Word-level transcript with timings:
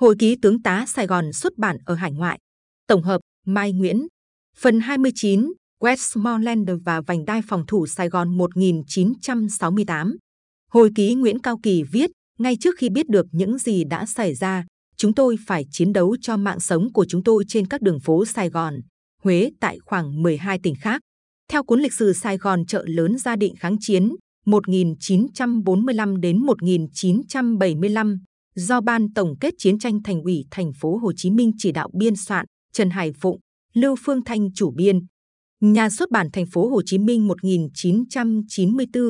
Hồi 0.00 0.14
ký 0.18 0.36
tướng 0.42 0.62
tá 0.62 0.84
Sài 0.88 1.06
Gòn 1.06 1.32
xuất 1.32 1.58
bản 1.58 1.76
ở 1.84 1.94
hải 1.94 2.12
ngoại. 2.12 2.38
Tổng 2.86 3.02
hợp 3.02 3.20
Mai 3.46 3.72
Nguyễn. 3.72 4.06
Phần 4.56 4.80
29 4.80 5.52
Westmoreland 5.80 6.78
và 6.84 7.00
vành 7.00 7.24
đai 7.24 7.42
phòng 7.48 7.64
thủ 7.66 7.86
Sài 7.86 8.08
Gòn 8.08 8.36
1968. 8.38 10.16
Hồi 10.70 10.90
ký 10.94 11.14
Nguyễn 11.14 11.38
Cao 11.38 11.58
Kỳ 11.62 11.82
viết, 11.82 12.10
ngay 12.38 12.56
trước 12.60 12.74
khi 12.78 12.88
biết 12.88 13.08
được 13.08 13.26
những 13.32 13.58
gì 13.58 13.84
đã 13.84 14.06
xảy 14.06 14.34
ra, 14.34 14.64
chúng 14.96 15.14
tôi 15.14 15.36
phải 15.46 15.64
chiến 15.70 15.92
đấu 15.92 16.16
cho 16.20 16.36
mạng 16.36 16.60
sống 16.60 16.92
của 16.92 17.04
chúng 17.08 17.24
tôi 17.24 17.44
trên 17.48 17.66
các 17.66 17.82
đường 17.82 18.00
phố 18.00 18.24
Sài 18.24 18.50
Gòn, 18.50 18.74
Huế 19.22 19.50
tại 19.60 19.78
khoảng 19.84 20.22
12 20.22 20.58
tỉnh 20.62 20.74
khác. 20.80 21.00
Theo 21.50 21.64
cuốn 21.64 21.80
lịch 21.80 21.94
sử 21.94 22.12
Sài 22.12 22.36
Gòn 22.36 22.66
chợ 22.66 22.84
lớn 22.86 23.18
gia 23.18 23.36
định 23.36 23.54
kháng 23.56 23.76
chiến 23.80 24.14
1945 24.46 26.20
đến 26.20 26.38
1975 26.38 28.18
do 28.54 28.80
Ban 28.80 29.12
Tổng 29.14 29.34
kết 29.40 29.54
Chiến 29.58 29.78
tranh 29.78 30.02
Thành 30.02 30.22
ủy 30.22 30.44
Thành 30.50 30.72
phố 30.72 30.96
Hồ 30.96 31.12
Chí 31.16 31.30
Minh 31.30 31.52
chỉ 31.58 31.72
đạo 31.72 31.90
biên 31.94 32.16
soạn, 32.16 32.46
Trần 32.72 32.90
Hải 32.90 33.12
Phụng, 33.20 33.40
Lưu 33.74 33.96
Phương 34.04 34.24
Thanh 34.24 34.52
chủ 34.54 34.70
biên. 34.70 35.00
Nhà 35.60 35.90
xuất 35.90 36.10
bản 36.10 36.28
Thành 36.32 36.46
phố 36.46 36.68
Hồ 36.68 36.82
Chí 36.86 36.98
Minh 36.98 37.28
1994 37.28 39.02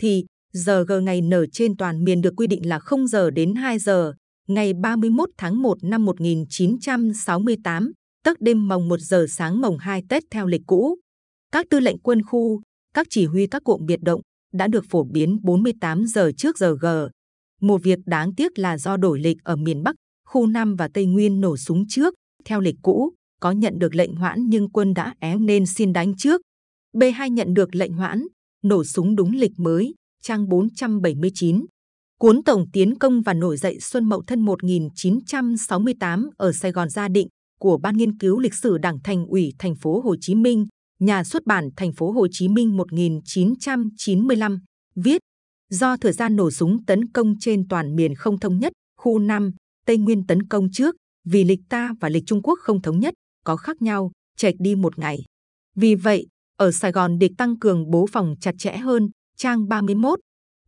thì 0.00 0.24
giờ 0.52 0.84
g 0.84 0.92
ngày 1.02 1.20
nở 1.20 1.46
trên 1.52 1.76
toàn 1.76 2.04
miền 2.04 2.20
được 2.20 2.34
quy 2.36 2.46
định 2.46 2.68
là 2.68 2.78
0 2.78 3.08
giờ 3.08 3.30
đến 3.30 3.54
2 3.54 3.78
giờ, 3.78 4.12
ngày 4.48 4.72
31 4.74 5.28
tháng 5.38 5.62
1 5.62 5.78
năm 5.82 6.04
1968, 6.04 7.92
tức 8.24 8.40
đêm 8.40 8.68
mồng 8.68 8.88
1 8.88 9.00
giờ 9.00 9.26
sáng 9.28 9.60
mồng 9.60 9.78
2 9.78 10.02
Tết 10.08 10.22
theo 10.30 10.46
lịch 10.46 10.62
cũ. 10.66 10.96
Các 11.52 11.66
tư 11.70 11.80
lệnh 11.80 11.98
quân 11.98 12.22
khu, 12.22 12.60
các 12.94 13.06
chỉ 13.10 13.26
huy 13.26 13.46
các 13.46 13.64
cụm 13.64 13.86
biệt 13.86 14.00
động 14.02 14.20
đã 14.52 14.68
được 14.68 14.84
phổ 14.90 15.04
biến 15.04 15.38
48 15.42 16.06
giờ 16.06 16.30
trước 16.36 16.58
giờ 16.58 16.76
G. 16.80 16.86
Một 17.62 17.82
việc 17.82 17.98
đáng 18.06 18.34
tiếc 18.34 18.58
là 18.58 18.78
do 18.78 18.96
đổi 18.96 19.20
lịch 19.20 19.36
ở 19.44 19.56
miền 19.56 19.82
Bắc, 19.82 19.94
khu 20.28 20.46
Nam 20.46 20.76
và 20.76 20.88
Tây 20.94 21.06
Nguyên 21.06 21.40
nổ 21.40 21.56
súng 21.56 21.84
trước, 21.88 22.14
theo 22.44 22.60
lịch 22.60 22.76
cũ, 22.82 23.12
có 23.40 23.50
nhận 23.50 23.78
được 23.78 23.94
lệnh 23.94 24.14
hoãn 24.14 24.48
nhưng 24.48 24.70
quân 24.70 24.94
đã 24.94 25.14
éo 25.20 25.38
nên 25.38 25.66
xin 25.66 25.92
đánh 25.92 26.16
trước. 26.16 26.40
B2 26.96 27.28
nhận 27.28 27.54
được 27.54 27.74
lệnh 27.74 27.92
hoãn, 27.92 28.26
nổ 28.64 28.84
súng 28.84 29.16
đúng 29.16 29.32
lịch 29.32 29.52
mới, 29.56 29.94
trang 30.22 30.48
479. 30.48 31.66
Cuốn 32.18 32.42
Tổng 32.42 32.64
tiến 32.72 32.98
công 32.98 33.22
và 33.22 33.34
nổi 33.34 33.56
dậy 33.56 33.78
Xuân 33.80 34.08
Mậu 34.08 34.22
Thân 34.26 34.40
1968 34.40 36.30
ở 36.36 36.52
Sài 36.52 36.72
Gòn 36.72 36.90
gia 36.90 37.08
định 37.08 37.28
của 37.60 37.78
Ban 37.78 37.96
nghiên 37.96 38.18
cứu 38.18 38.38
lịch 38.38 38.54
sử 38.54 38.78
Đảng 38.78 38.98
Thành 39.04 39.26
ủy 39.26 39.52
Thành 39.58 39.74
phố 39.74 40.00
Hồ 40.00 40.16
Chí 40.20 40.34
Minh, 40.34 40.66
nhà 41.00 41.24
xuất 41.24 41.46
bản 41.46 41.68
Thành 41.76 41.92
phố 41.92 42.12
Hồ 42.12 42.26
Chí 42.30 42.48
Minh 42.48 42.76
1995 42.76 44.58
viết 44.94 45.22
do 45.72 45.96
thời 45.96 46.12
gian 46.12 46.36
nổ 46.36 46.50
súng 46.50 46.84
tấn 46.84 47.08
công 47.12 47.34
trên 47.40 47.68
toàn 47.68 47.96
miền 47.96 48.14
không 48.14 48.40
thống 48.40 48.58
nhất, 48.58 48.72
khu 49.00 49.18
Nam, 49.18 49.50
Tây 49.86 49.98
Nguyên 49.98 50.26
tấn 50.26 50.42
công 50.42 50.70
trước, 50.72 50.96
vì 51.24 51.44
lịch 51.44 51.60
ta 51.68 51.94
và 52.00 52.08
lịch 52.08 52.22
Trung 52.26 52.42
Quốc 52.42 52.58
không 52.62 52.82
thống 52.82 53.00
nhất, 53.00 53.14
có 53.44 53.56
khác 53.56 53.82
nhau, 53.82 54.12
chệch 54.36 54.54
đi 54.58 54.74
một 54.74 54.98
ngày. 54.98 55.18
Vì 55.76 55.94
vậy, 55.94 56.26
ở 56.58 56.72
Sài 56.72 56.92
Gòn 56.92 57.18
địch 57.18 57.32
tăng 57.38 57.58
cường 57.58 57.90
bố 57.90 58.06
phòng 58.12 58.34
chặt 58.40 58.54
chẽ 58.58 58.76
hơn, 58.76 59.10
trang 59.36 59.68
31. 59.68 60.18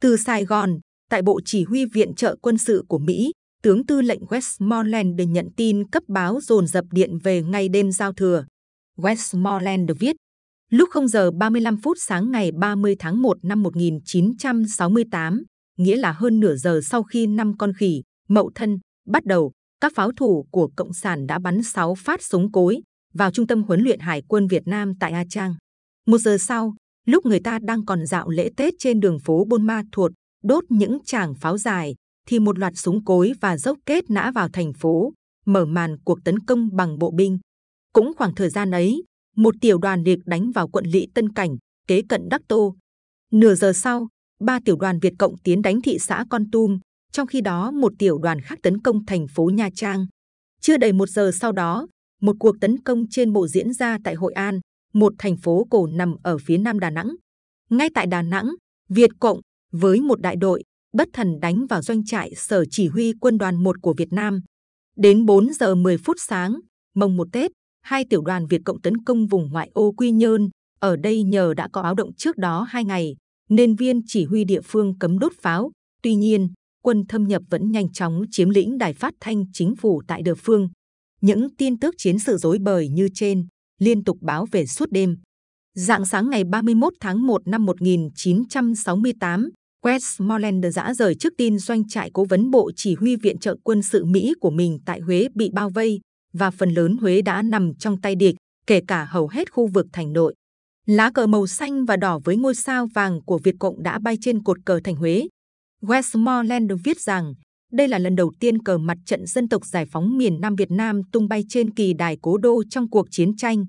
Từ 0.00 0.16
Sài 0.16 0.44
Gòn, 0.44 0.78
tại 1.10 1.22
Bộ 1.22 1.40
Chỉ 1.44 1.64
huy 1.64 1.84
Viện 1.84 2.14
trợ 2.14 2.36
quân 2.42 2.58
sự 2.58 2.84
của 2.88 2.98
Mỹ, 2.98 3.32
tướng 3.62 3.86
tư 3.86 4.00
lệnh 4.00 4.20
Westmoreland 4.20 5.16
được 5.16 5.26
nhận 5.26 5.48
tin 5.56 5.88
cấp 5.90 6.02
báo 6.08 6.40
dồn 6.40 6.66
dập 6.66 6.84
điện 6.90 7.18
về 7.18 7.42
ngày 7.42 7.68
đêm 7.68 7.92
giao 7.92 8.12
thừa. 8.12 8.44
Westmoreland 8.98 9.86
được 9.86 9.98
viết, 9.98 10.16
lúc 10.70 10.88
0 10.92 11.08
giờ 11.08 11.30
35 11.30 11.76
phút 11.76 11.96
sáng 12.00 12.30
ngày 12.30 12.52
30 12.52 12.96
tháng 12.98 13.22
1 13.22 13.36
năm 13.42 13.62
1968, 13.62 15.42
nghĩa 15.78 15.96
là 15.96 16.12
hơn 16.12 16.40
nửa 16.40 16.56
giờ 16.56 16.80
sau 16.84 17.02
khi 17.02 17.26
năm 17.26 17.56
con 17.56 17.72
khỉ, 17.72 18.02
mậu 18.28 18.50
thân, 18.54 18.78
bắt 19.06 19.24
đầu, 19.24 19.52
các 19.80 19.92
pháo 19.94 20.12
thủ 20.12 20.46
của 20.50 20.70
Cộng 20.76 20.92
sản 20.92 21.26
đã 21.26 21.38
bắn 21.38 21.62
6 21.62 21.94
phát 21.94 22.22
súng 22.22 22.52
cối 22.52 22.80
vào 23.14 23.30
trung 23.30 23.46
tâm 23.46 23.62
huấn 23.62 23.80
luyện 23.80 24.00
Hải 24.00 24.22
quân 24.28 24.46
Việt 24.46 24.62
Nam 24.66 24.92
tại 25.00 25.12
A 25.12 25.24
Trang. 25.30 25.54
Một 26.06 26.18
giờ 26.18 26.36
sau, 26.40 26.74
lúc 27.06 27.26
người 27.26 27.40
ta 27.40 27.58
đang 27.62 27.84
còn 27.84 28.06
dạo 28.06 28.28
lễ 28.28 28.50
Tết 28.56 28.74
trên 28.78 29.00
đường 29.00 29.18
phố 29.18 29.44
Buôn 29.44 29.66
Ma 29.66 29.82
Thuột, 29.92 30.12
đốt 30.44 30.64
những 30.68 30.98
tràng 31.04 31.34
pháo 31.34 31.58
dài, 31.58 31.94
thì 32.28 32.38
một 32.38 32.58
loạt 32.58 32.72
súng 32.76 33.04
cối 33.04 33.32
và 33.40 33.56
dốc 33.56 33.78
kết 33.86 34.10
nã 34.10 34.30
vào 34.34 34.48
thành 34.52 34.72
phố, 34.72 35.12
mở 35.46 35.64
màn 35.64 35.96
cuộc 36.04 36.18
tấn 36.24 36.38
công 36.38 36.76
bằng 36.76 36.98
bộ 36.98 37.10
binh. 37.10 37.38
Cũng 37.92 38.12
khoảng 38.16 38.34
thời 38.34 38.50
gian 38.50 38.70
ấy, 38.70 39.02
một 39.36 39.54
tiểu 39.60 39.78
đoàn 39.78 40.04
địch 40.04 40.18
đánh 40.26 40.50
vào 40.52 40.68
quận 40.68 40.86
Lỵ 40.86 41.06
Tân 41.14 41.32
Cảnh, 41.32 41.56
kế 41.88 42.02
cận 42.08 42.28
Đắc 42.28 42.40
Tô. 42.48 42.76
Nửa 43.32 43.54
giờ 43.54 43.72
sau, 43.72 44.08
ba 44.40 44.58
tiểu 44.64 44.76
đoàn 44.76 44.98
Việt 44.98 45.12
Cộng 45.18 45.36
tiến 45.44 45.62
đánh 45.62 45.80
thị 45.80 45.98
xã 45.98 46.24
Con 46.30 46.50
Tum, 46.50 46.78
trong 47.12 47.26
khi 47.26 47.40
đó 47.40 47.70
một 47.70 47.92
tiểu 47.98 48.18
đoàn 48.18 48.40
khác 48.40 48.58
tấn 48.62 48.80
công 48.82 49.06
thành 49.06 49.26
phố 49.34 49.44
Nha 49.44 49.68
Trang. 49.74 50.06
Chưa 50.60 50.76
đầy 50.76 50.92
một 50.92 51.08
giờ 51.08 51.30
sau 51.34 51.52
đó, 51.52 51.86
một 52.20 52.36
cuộc 52.38 52.56
tấn 52.60 52.82
công 52.82 53.08
trên 53.10 53.32
bộ 53.32 53.48
diễn 53.48 53.72
ra 53.72 53.98
tại 54.04 54.14
Hội 54.14 54.32
An, 54.32 54.60
một 54.94 55.12
thành 55.18 55.36
phố 55.36 55.66
cổ 55.70 55.86
nằm 55.86 56.16
ở 56.22 56.38
phía 56.38 56.58
nam 56.58 56.80
Đà 56.80 56.90
Nẵng. 56.90 57.14
Ngay 57.70 57.88
tại 57.94 58.06
Đà 58.06 58.22
Nẵng, 58.22 58.50
Việt 58.88 59.10
Cộng 59.20 59.40
với 59.72 60.00
một 60.00 60.20
đại 60.20 60.36
đội 60.36 60.62
bất 60.92 61.08
thần 61.12 61.40
đánh 61.40 61.66
vào 61.66 61.82
doanh 61.82 62.04
trại 62.04 62.34
sở 62.34 62.64
chỉ 62.70 62.88
huy 62.88 63.12
quân 63.20 63.38
đoàn 63.38 63.62
1 63.62 63.76
của 63.82 63.94
Việt 63.96 64.12
Nam. 64.12 64.40
Đến 64.96 65.26
4 65.26 65.52
giờ 65.52 65.74
10 65.74 65.98
phút 65.98 66.16
sáng, 66.20 66.60
mồng 66.94 67.16
một 67.16 67.28
Tết, 67.32 67.50
hai 67.84 68.04
tiểu 68.10 68.22
đoàn 68.22 68.46
Việt 68.46 68.60
Cộng 68.64 68.80
tấn 68.80 69.04
công 69.04 69.26
vùng 69.26 69.48
ngoại 69.52 69.70
ô 69.74 69.92
Quy 69.92 70.10
Nhơn. 70.10 70.48
Ở 70.80 70.96
đây 70.96 71.22
nhờ 71.22 71.54
đã 71.54 71.68
có 71.72 71.80
áo 71.80 71.94
động 71.94 72.14
trước 72.16 72.36
đó 72.36 72.66
hai 72.68 72.84
ngày, 72.84 73.16
nên 73.48 73.76
viên 73.76 74.00
chỉ 74.06 74.24
huy 74.24 74.44
địa 74.44 74.60
phương 74.60 74.98
cấm 74.98 75.18
đốt 75.18 75.32
pháo. 75.42 75.70
Tuy 76.02 76.14
nhiên, 76.14 76.48
quân 76.84 77.04
thâm 77.08 77.28
nhập 77.28 77.42
vẫn 77.50 77.70
nhanh 77.70 77.92
chóng 77.92 78.22
chiếm 78.30 78.50
lĩnh 78.50 78.78
đài 78.78 78.92
phát 78.92 79.14
thanh 79.20 79.44
chính 79.52 79.76
phủ 79.76 80.02
tại 80.08 80.22
địa 80.22 80.34
phương. 80.34 80.68
Những 81.20 81.56
tin 81.56 81.78
tức 81.78 81.94
chiến 81.98 82.18
sự 82.18 82.36
rối 82.36 82.58
bời 82.58 82.88
như 82.88 83.08
trên 83.14 83.46
liên 83.80 84.04
tục 84.04 84.18
báo 84.20 84.46
về 84.52 84.66
suốt 84.66 84.90
đêm. 84.90 85.16
Dạng 85.74 86.06
sáng 86.06 86.30
ngày 86.30 86.44
31 86.44 86.92
tháng 87.00 87.26
1 87.26 87.48
năm 87.48 87.64
1968, 87.64 89.50
Westmoreland 89.84 90.70
dã 90.70 90.94
rời 90.94 91.14
trước 91.14 91.32
tin 91.38 91.58
doanh 91.58 91.88
trại 91.88 92.10
cố 92.14 92.24
vấn 92.24 92.50
bộ 92.50 92.70
chỉ 92.76 92.94
huy 92.94 93.16
viện 93.16 93.38
trợ 93.38 93.56
quân 93.62 93.82
sự 93.82 94.04
Mỹ 94.04 94.34
của 94.40 94.50
mình 94.50 94.78
tại 94.86 95.00
Huế 95.00 95.28
bị 95.34 95.50
bao 95.52 95.70
vây 95.70 96.00
và 96.34 96.50
phần 96.50 96.70
lớn 96.70 96.96
Huế 97.00 97.22
đã 97.22 97.42
nằm 97.42 97.74
trong 97.74 98.00
tay 98.00 98.14
địch, 98.14 98.34
kể 98.66 98.80
cả 98.88 99.04
hầu 99.04 99.28
hết 99.28 99.52
khu 99.52 99.66
vực 99.66 99.86
thành 99.92 100.12
nội. 100.12 100.34
Lá 100.86 101.10
cờ 101.10 101.26
màu 101.26 101.46
xanh 101.46 101.84
và 101.84 101.96
đỏ 101.96 102.18
với 102.24 102.36
ngôi 102.36 102.54
sao 102.54 102.86
vàng 102.94 103.20
của 103.26 103.38
Việt 103.38 103.54
Cộng 103.58 103.82
đã 103.82 103.98
bay 103.98 104.18
trên 104.20 104.42
cột 104.42 104.58
cờ 104.64 104.80
thành 104.84 104.96
Huế. 104.96 105.28
Westmoreland 105.82 106.76
viết 106.84 107.00
rằng 107.00 107.34
đây 107.72 107.88
là 107.88 107.98
lần 107.98 108.16
đầu 108.16 108.32
tiên 108.40 108.62
cờ 108.62 108.78
mặt 108.78 108.98
trận 109.06 109.26
dân 109.26 109.48
tộc 109.48 109.66
giải 109.66 109.86
phóng 109.86 110.18
miền 110.18 110.40
Nam 110.40 110.56
Việt 110.56 110.70
Nam 110.70 111.00
tung 111.12 111.28
bay 111.28 111.44
trên 111.48 111.74
kỳ 111.74 111.92
đài 111.92 112.18
cố 112.22 112.38
đô 112.38 112.62
trong 112.70 112.90
cuộc 112.90 113.06
chiến 113.10 113.36
tranh. 113.36 113.66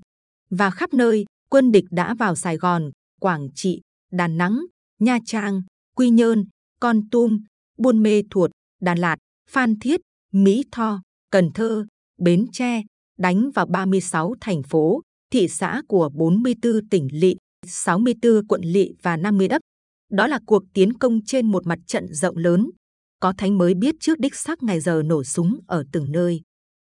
Và 0.50 0.70
khắp 0.70 0.94
nơi, 0.94 1.24
quân 1.50 1.72
địch 1.72 1.84
đã 1.90 2.14
vào 2.14 2.36
Sài 2.36 2.56
Gòn, 2.56 2.90
Quảng 3.20 3.48
Trị, 3.54 3.80
Đà 4.12 4.28
Nẵng, 4.28 4.58
Nha 4.98 5.18
Trang, 5.24 5.62
Quy 5.96 6.10
Nhơn, 6.10 6.44
Con 6.80 7.08
Tum, 7.10 7.38
Buôn 7.78 8.02
Mê 8.02 8.22
Thuột, 8.30 8.50
Đà 8.80 8.94
Lạt, 8.94 9.16
Phan 9.50 9.78
Thiết, 9.78 10.00
Mỹ 10.32 10.64
Tho, 10.72 11.00
Cần 11.30 11.50
Thơ, 11.54 11.86
Bến 12.18 12.46
Tre, 12.52 12.82
đánh 13.18 13.50
vào 13.50 13.66
36 13.66 14.34
thành 14.40 14.62
phố, 14.62 15.00
thị 15.32 15.48
xã 15.48 15.82
của 15.88 16.10
44 16.14 16.88
tỉnh 16.90 17.08
lỵ, 17.12 17.36
64 17.66 18.46
quận 18.46 18.60
lỵ 18.64 18.92
và 19.02 19.16
50 19.16 19.48
đất. 19.48 19.60
Đó 20.12 20.26
là 20.26 20.38
cuộc 20.46 20.62
tiến 20.74 20.92
công 20.92 21.20
trên 21.26 21.46
một 21.46 21.66
mặt 21.66 21.78
trận 21.86 22.14
rộng 22.14 22.36
lớn. 22.36 22.70
Có 23.20 23.32
thánh 23.38 23.58
mới 23.58 23.74
biết 23.74 23.94
trước 24.00 24.18
đích 24.18 24.34
xác 24.34 24.62
ngày 24.62 24.80
giờ 24.80 25.02
nổ 25.04 25.24
súng 25.24 25.60
ở 25.66 25.84
từng 25.92 26.12
nơi. 26.12 26.40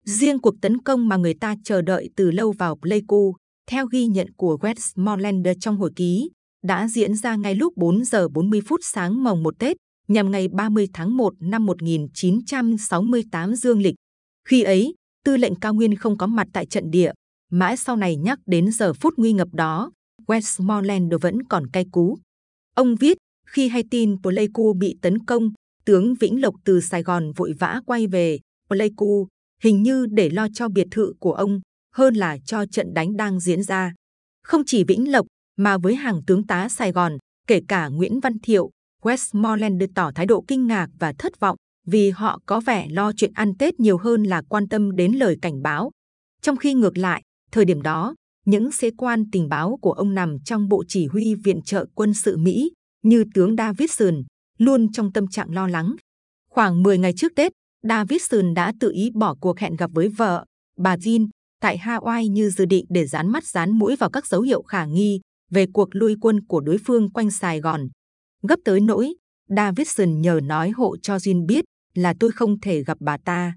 Riêng 0.04 0.38
cuộc 0.40 0.54
tấn 0.62 0.82
công 0.82 1.08
mà 1.08 1.16
người 1.16 1.34
ta 1.34 1.54
chờ 1.64 1.82
đợi 1.82 2.10
từ 2.16 2.30
lâu 2.30 2.52
vào 2.52 2.76
Pleiku, 2.76 3.34
theo 3.70 3.86
ghi 3.86 4.06
nhận 4.06 4.32
của 4.36 4.58
Westmoreland 4.60 5.54
trong 5.60 5.76
hồi 5.76 5.90
ký, 5.96 6.30
đã 6.62 6.88
diễn 6.88 7.14
ra 7.14 7.36
ngay 7.36 7.54
lúc 7.54 7.76
4 7.76 8.04
giờ 8.04 8.28
40 8.28 8.60
phút 8.66 8.80
sáng 8.82 9.24
mồng 9.24 9.42
1 9.42 9.58
Tết, 9.58 9.76
nhằm 10.08 10.30
ngày 10.30 10.48
30 10.48 10.88
tháng 10.92 11.16
1 11.16 11.34
năm 11.40 11.66
1968 11.66 13.54
dương 13.54 13.80
lịch. 13.80 13.94
Khi 14.48 14.62
ấy, 14.62 14.94
tư 15.28 15.36
lệnh 15.36 15.54
cao 15.54 15.74
nguyên 15.74 15.94
không 15.96 16.18
có 16.18 16.26
mặt 16.26 16.48
tại 16.52 16.66
trận 16.66 16.90
địa. 16.90 17.12
Mãi 17.50 17.76
sau 17.76 17.96
này 17.96 18.16
nhắc 18.16 18.38
đến 18.46 18.72
giờ 18.72 18.92
phút 18.92 19.14
nguy 19.16 19.32
ngập 19.32 19.48
đó, 19.52 19.92
Westmoreland 20.26 21.18
vẫn 21.18 21.42
còn 21.42 21.66
cay 21.70 21.86
cú. 21.92 22.18
Ông 22.74 22.94
viết, 22.94 23.16
khi 23.46 23.68
hay 23.68 23.84
tin 23.90 24.22
Pleiku 24.22 24.72
bị 24.72 24.96
tấn 25.02 25.18
công, 25.18 25.52
tướng 25.84 26.14
Vĩnh 26.14 26.40
Lộc 26.40 26.54
từ 26.64 26.80
Sài 26.80 27.02
Gòn 27.02 27.32
vội 27.36 27.52
vã 27.58 27.80
quay 27.86 28.06
về 28.06 28.38
Pleiku, 28.68 29.26
hình 29.62 29.82
như 29.82 30.06
để 30.06 30.30
lo 30.30 30.46
cho 30.54 30.68
biệt 30.68 30.86
thự 30.90 31.12
của 31.20 31.32
ông, 31.32 31.60
hơn 31.94 32.14
là 32.14 32.38
cho 32.44 32.66
trận 32.66 32.94
đánh 32.94 33.16
đang 33.16 33.40
diễn 33.40 33.62
ra. 33.62 33.94
Không 34.42 34.62
chỉ 34.66 34.84
Vĩnh 34.84 35.12
Lộc, 35.12 35.26
mà 35.56 35.78
với 35.78 35.94
hàng 35.94 36.20
tướng 36.26 36.46
tá 36.46 36.68
Sài 36.68 36.92
Gòn, 36.92 37.18
kể 37.46 37.60
cả 37.68 37.88
Nguyễn 37.88 38.20
Văn 38.20 38.38
Thiệu, 38.42 38.70
Westmoreland 39.02 39.86
tỏ 39.94 40.10
thái 40.14 40.26
độ 40.26 40.44
kinh 40.48 40.66
ngạc 40.66 40.88
và 40.98 41.12
thất 41.18 41.40
vọng 41.40 41.56
vì 41.90 42.10
họ 42.10 42.40
có 42.46 42.60
vẻ 42.60 42.86
lo 42.90 43.12
chuyện 43.16 43.32
ăn 43.34 43.56
Tết 43.58 43.80
nhiều 43.80 43.98
hơn 43.98 44.22
là 44.22 44.42
quan 44.48 44.68
tâm 44.68 44.96
đến 44.96 45.12
lời 45.12 45.36
cảnh 45.42 45.62
báo. 45.62 45.90
Trong 46.42 46.56
khi 46.56 46.74
ngược 46.74 46.98
lại, 46.98 47.22
thời 47.52 47.64
điểm 47.64 47.82
đó, 47.82 48.14
những 48.46 48.72
sĩ 48.72 48.90
quan 48.90 49.30
tình 49.32 49.48
báo 49.48 49.78
của 49.82 49.92
ông 49.92 50.14
nằm 50.14 50.36
trong 50.44 50.68
bộ 50.68 50.84
chỉ 50.88 51.06
huy 51.06 51.34
viện 51.34 51.62
trợ 51.62 51.86
quân 51.94 52.14
sự 52.14 52.36
Mỹ 52.36 52.70
như 53.02 53.24
tướng 53.34 53.56
Davidson, 53.56 54.22
luôn 54.58 54.92
trong 54.92 55.12
tâm 55.12 55.28
trạng 55.28 55.54
lo 55.54 55.68
lắng. 55.68 55.96
Khoảng 56.50 56.82
10 56.82 56.98
ngày 56.98 57.12
trước 57.16 57.32
Tết, 57.36 57.52
Davidson 57.82 58.54
đã 58.54 58.72
tự 58.80 58.90
ý 58.92 59.10
bỏ 59.14 59.34
cuộc 59.40 59.58
hẹn 59.58 59.76
gặp 59.76 59.90
với 59.94 60.08
vợ, 60.08 60.44
bà 60.78 60.96
Jean, 60.96 61.28
tại 61.60 61.78
Hawaii 61.78 62.30
như 62.30 62.50
dự 62.50 62.64
định 62.64 62.84
để 62.88 63.06
dán 63.06 63.28
mắt 63.28 63.44
dán 63.46 63.70
mũi 63.70 63.96
vào 63.96 64.10
các 64.10 64.26
dấu 64.26 64.40
hiệu 64.40 64.62
khả 64.62 64.84
nghi 64.84 65.20
về 65.50 65.66
cuộc 65.72 65.88
lui 65.92 66.14
quân 66.20 66.46
của 66.46 66.60
đối 66.60 66.78
phương 66.78 67.10
quanh 67.10 67.30
Sài 67.30 67.60
Gòn. 67.60 67.88
Gấp 68.42 68.56
tới 68.64 68.80
nỗi, 68.80 69.14
Davidson 69.48 70.20
nhờ 70.20 70.40
nói 70.42 70.70
hộ 70.70 70.96
cho 70.96 71.16
Jean 71.16 71.46
biết 71.46 71.64
là 71.98 72.14
tôi 72.20 72.30
không 72.30 72.60
thể 72.60 72.84
gặp 72.84 72.98
bà 73.00 73.16
ta. 73.24 73.54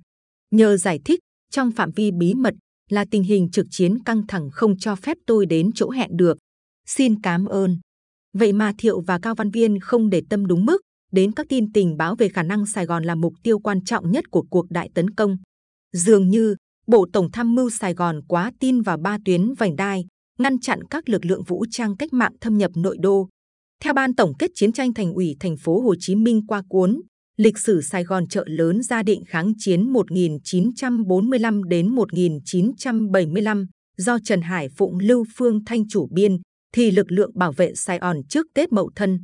Nhờ 0.52 0.78
giải 0.78 1.00
thích, 1.06 1.20
trong 1.52 1.72
phạm 1.72 1.92
vi 1.92 2.12
bí 2.12 2.34
mật 2.34 2.54
là 2.90 3.06
tình 3.12 3.24
hình 3.24 3.50
trực 3.52 3.66
chiến 3.70 4.04
căng 4.04 4.28
thẳng 4.28 4.50
không 4.52 4.78
cho 4.78 4.96
phép 4.96 5.18
tôi 5.28 5.46
đến 5.46 5.72
chỗ 5.76 5.90
hẹn 5.90 6.10
được. 6.18 6.38
Xin 6.88 7.22
cảm 7.22 7.46
ơn. 7.46 7.78
Vậy 8.34 8.54
mà 8.54 8.74
Thiệu 8.78 9.02
và 9.02 9.20
Cao 9.20 9.36
Văn 9.36 9.52
Viên 9.52 9.80
không 9.80 10.10
để 10.10 10.22
tâm 10.30 10.46
đúng 10.46 10.66
mức 10.66 10.82
đến 11.12 11.32
các 11.32 11.46
tin 11.50 11.72
tình 11.72 11.98
báo 11.98 12.16
về 12.16 12.30
khả 12.30 12.44
năng 12.44 12.66
Sài 12.66 12.86
Gòn 12.86 13.04
là 13.04 13.16
mục 13.16 13.34
tiêu 13.44 13.60
quan 13.60 13.84
trọng 13.84 14.12
nhất 14.12 14.24
của 14.32 14.44
cuộc 14.50 14.66
đại 14.70 14.90
tấn 14.94 15.10
công. 15.10 15.38
Dường 15.94 16.30
như 16.30 16.56
Bộ 16.88 17.08
Tổng 17.14 17.32
tham 17.32 17.56
mưu 17.56 17.70
Sài 17.70 17.94
Gòn 17.94 18.22
quá 18.28 18.52
tin 18.60 18.82
vào 18.82 18.98
ba 18.98 19.18
tuyến 19.26 19.54
vành 19.54 19.76
đai, 19.76 20.06
ngăn 20.40 20.60
chặn 20.60 20.80
các 20.90 21.10
lực 21.10 21.26
lượng 21.26 21.44
vũ 21.44 21.66
trang 21.72 21.98
cách 21.98 22.14
mạng 22.14 22.34
thâm 22.42 22.58
nhập 22.58 22.72
nội 22.76 22.98
đô. 23.00 23.30
Theo 23.84 23.94
ban 23.94 24.16
tổng 24.16 24.34
kết 24.40 24.52
chiến 24.56 24.72
tranh 24.72 24.94
thành 24.94 25.14
ủy 25.14 25.36
thành 25.40 25.58
phố 25.58 25.82
Hồ 25.82 25.96
Chí 26.00 26.16
Minh 26.16 26.48
qua 26.48 26.64
cuốn 26.70 27.02
Lịch 27.42 27.58
sử 27.58 27.82
Sài 27.82 28.04
Gòn 28.04 28.28
chợ 28.28 28.44
lớn 28.48 28.84
gia 28.84 29.04
định 29.04 29.24
kháng 29.28 29.54
chiến 29.58 29.94
1945 29.94 31.64
đến 31.64 31.96
1975 31.96 33.68
do 33.98 34.18
Trần 34.24 34.42
Hải 34.42 34.70
Phụng 34.70 35.00
Lưu 35.00 35.26
Phương 35.36 35.66
Thanh 35.66 35.88
chủ 35.88 36.08
biên, 36.12 36.38
thì 36.74 36.92
lực 36.92 37.12
lượng 37.12 37.32
bảo 37.36 37.52
vệ 37.52 37.76
Sài 37.76 38.00
Gòn 38.00 38.18
trước 38.30 38.48
Tết 38.54 38.72
Mậu 38.72 38.92
Thân, 38.96 39.20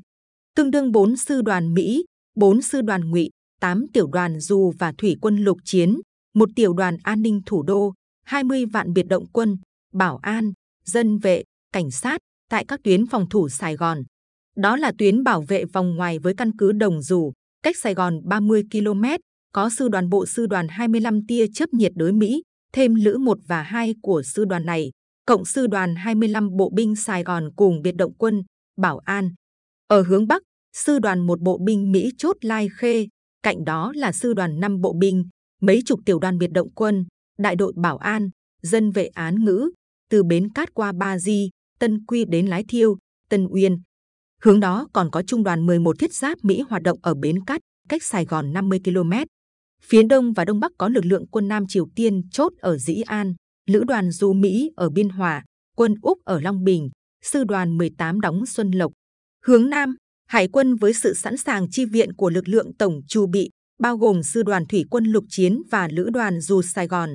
tương 0.56 0.72
đương 0.72 0.92
4 0.92 1.18
sư 1.18 1.42
đoàn 1.42 1.74
Mỹ, 1.74 2.06
4 2.36 2.62
sư 2.62 2.82
đoàn 2.82 3.10
Ngụy, 3.10 3.30
8 3.60 3.86
tiểu 3.94 4.08
đoàn 4.08 4.40
dù 4.40 4.74
và 4.80 4.94
thủy 4.98 5.16
quân 5.22 5.38
lục 5.38 5.58
chiến, 5.64 5.98
một 6.36 6.50
tiểu 6.56 6.74
đoàn 6.74 6.98
an 7.04 7.22
ninh 7.22 7.42
thủ 7.46 7.64
đô, 7.64 7.94
20 8.26 8.66
vạn 8.66 8.94
biệt 8.94 9.08
động 9.10 9.26
quân, 9.32 9.58
bảo 9.94 10.18
an, 10.18 10.52
dân 10.86 11.18
vệ, 11.18 11.44
cảnh 11.74 11.92
sát 11.92 12.22
tại 12.50 12.66
các 12.68 12.80
tuyến 12.84 13.06
phòng 13.06 13.30
thủ 13.30 13.50
Sài 13.50 13.76
Gòn. 13.76 14.04
Đó 14.56 14.76
là 14.76 14.92
tuyến 14.98 15.24
bảo 15.24 15.42
vệ 15.42 15.66
vòng 15.66 15.96
ngoài 15.96 16.20
với 16.20 16.34
căn 16.36 16.52
cứ 16.58 16.72
Đồng 16.72 17.02
Dù, 17.02 17.32
cách 17.64 17.78
Sài 17.78 17.94
Gòn 17.94 18.22
30 18.24 18.64
km, 18.72 19.04
có 19.54 19.70
sư 19.70 19.88
đoàn 19.88 20.10
bộ 20.10 20.26
sư 20.26 20.46
đoàn 20.46 20.68
25 20.68 21.26
tia 21.28 21.46
chấp 21.54 21.74
nhiệt 21.74 21.92
đới 21.96 22.12
Mỹ, 22.12 22.44
thêm 22.74 22.96
lữ 22.96 23.18
1 23.18 23.38
và 23.48 23.62
2 23.62 23.94
của 24.02 24.24
sư 24.24 24.46
đoàn 24.46 24.66
này, 24.66 24.92
cộng 25.26 25.46
sư 25.46 25.68
đoàn 25.68 25.96
25 25.96 26.50
bộ 26.58 26.70
binh 26.76 26.96
Sài 26.96 27.24
Gòn 27.24 27.50
cùng 27.56 27.82
biệt 27.82 27.96
động 27.96 28.14
quân, 28.18 28.44
bảo 28.78 28.98
an. 28.98 29.30
Ở 29.88 30.02
hướng 30.02 30.28
Bắc, 30.28 30.42
sư 30.74 31.00
đoàn 31.00 31.28
một 31.28 31.42
bộ 31.42 31.58
binh 31.58 31.92
Mỹ 31.92 32.12
chốt 32.18 32.38
Lai 32.42 32.68
Khê, 32.78 33.08
cạnh 33.44 33.66
đó 33.66 33.92
là 33.96 34.12
sư 34.12 34.34
đoàn 34.34 34.60
5 34.60 34.82
bộ 34.82 34.94
binh, 34.94 35.30
mấy 35.62 35.82
chục 35.86 36.00
tiểu 36.06 36.20
đoàn 36.20 36.38
biệt 36.38 36.52
động 36.52 36.70
quân, 36.76 37.06
đại 37.38 37.56
đội 37.56 37.74
bảo 37.76 37.98
an, 37.98 38.30
dân 38.62 38.92
vệ 38.92 39.06
án 39.06 39.46
ngữ, 39.46 39.70
từ 40.10 40.24
bến 40.24 40.50
cát 40.50 40.74
qua 40.74 40.92
Ba 40.92 41.18
Di, 41.18 41.50
Tân 41.80 42.06
Quy 42.06 42.26
đến 42.26 42.48
Lái 42.48 42.64
Thiêu, 42.68 42.98
Tân 43.30 43.48
Uyên. 43.48 43.82
Hướng 44.48 44.60
đó 44.60 44.88
còn 44.94 45.10
có 45.12 45.22
trung 45.22 45.44
đoàn 45.44 45.66
11 45.66 46.00
thiết 46.00 46.14
giáp 46.14 46.38
Mỹ 46.44 46.64
hoạt 46.70 46.82
động 46.82 47.00
ở 47.02 47.14
bến 47.14 47.46
cát, 47.46 47.62
cách 47.90 48.04
Sài 48.04 48.26
Gòn 48.26 48.54
50 48.54 48.80
km. 48.84 49.12
Phía 49.84 50.04
đông 50.04 50.34
và 50.34 50.46
đông 50.46 50.60
bắc 50.60 50.72
có 50.78 50.90
lực 50.90 51.06
lượng 51.06 51.28
quân 51.28 51.48
Nam 51.48 51.64
Triều 51.68 51.88
Tiên 51.96 52.22
chốt 52.32 52.54
ở 52.60 52.78
Dĩ 52.78 53.02
An, 53.06 53.34
lữ 53.70 53.84
đoàn 53.84 54.12
du 54.12 54.34
Mỹ 54.34 54.72
ở 54.76 54.90
Biên 54.90 55.10
Hòa, 55.10 55.44
quân 55.78 55.96
Úc 56.02 56.18
ở 56.26 56.40
Long 56.42 56.64
Bình, 56.64 56.90
sư 57.24 57.44
đoàn 57.44 57.78
18 57.78 58.22
đóng 58.22 58.46
Xuân 58.46 58.72
Lộc. 58.72 58.92
Hướng 59.46 59.70
Nam, 59.70 59.96
Hải 60.30 60.48
quân 60.48 60.76
với 60.76 60.94
sự 60.94 61.14
sẵn 61.14 61.38
sàng 61.38 61.70
chi 61.72 61.86
viện 61.86 62.14
của 62.14 62.30
lực 62.30 62.48
lượng 62.48 62.72
tổng 62.80 63.02
chu 63.08 63.28
bị, 63.28 63.50
bao 63.80 63.98
gồm 63.98 64.24
sư 64.24 64.44
đoàn 64.44 64.66
thủy 64.66 64.84
quân 64.90 65.06
lục 65.06 65.24
chiến 65.30 65.62
và 65.72 65.88
lữ 65.92 66.10
đoàn 66.14 66.42
du 66.42 66.62
Sài 66.62 66.88
Gòn. 66.88 67.10